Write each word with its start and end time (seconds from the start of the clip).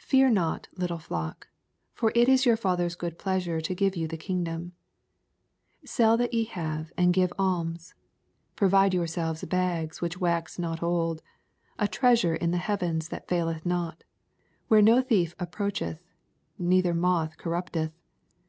83 0.00 0.08
Fear 0.18 0.30
not, 0.30 0.68
little 0.76 0.98
flock; 0.98 1.46
for 1.92 2.10
it 2.16 2.28
is 2.28 2.44
your 2.44 2.56
Father's 2.56 2.96
good 2.96 3.16
pleasure 3.20 3.60
to 3.60 3.72
give 3.72 3.92
70a 3.92 4.10
the 4.10 4.18
kingdoDpi. 4.18 4.72
88 5.82 5.88
Sell 5.88 6.16
that 6.16 6.34
ye 6.34 6.44
have, 6.46 6.92
and 6.96 7.14
give 7.14 7.32
alms; 7.38 7.94
provide 8.56 8.92
yourselves 8.92 9.44
bags 9.44 10.00
whioh 10.00 10.16
wax 10.16 10.58
not 10.58 10.82
old, 10.82 11.22
a 11.78 11.86
treasure 11.86 12.34
in 12.34 12.50
the 12.50 12.58
heavens 12.58 13.10
that 13.10 13.28
Mleth 13.28 13.64
not, 13.64 14.02
where 14.66 14.82
no 14.82 15.00
thief 15.00 15.36
ap 15.38 15.52
proacheth, 15.52 16.00
neither 16.58 16.92
moth 16.92 17.36
corrapteth. 17.38 17.92